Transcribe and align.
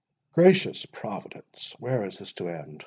Gracious 0.33 0.83
Providence, 0.87 1.75
where 1.77 2.03
is 2.03 2.17
this 2.17 2.33
to 2.33 2.47
end! 2.47 2.79